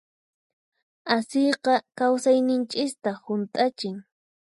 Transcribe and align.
Asiyqa 1.15 1.73
kawsayninchista 1.97 3.09
hunt'achin. 3.23 3.95